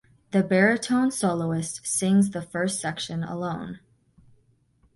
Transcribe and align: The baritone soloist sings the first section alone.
The 0.31 0.41
baritone 0.41 1.11
soloist 1.11 1.85
sings 1.85 2.31
the 2.31 2.41
first 2.41 2.79
section 2.79 3.23
alone. 3.23 3.81